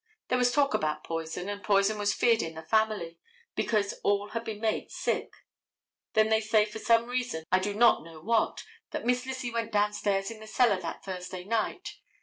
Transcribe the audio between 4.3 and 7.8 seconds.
been made sick. Then they say for some reason, I do